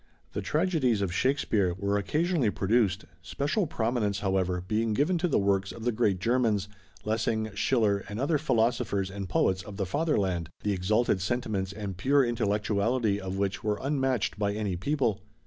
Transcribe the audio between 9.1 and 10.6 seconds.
and poets of the Fatherland,